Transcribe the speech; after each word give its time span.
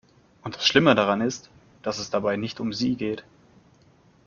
Und 0.41 0.55
das 0.55 0.65
Schlimme 0.65 0.95
daran 0.95 1.21
ist, 1.21 1.51
dass 1.83 1.99
es 1.99 2.09
dabei 2.09 2.35
nicht 2.35 2.59
um 2.59 2.73
sie 2.73 2.95
geht. 2.95 3.23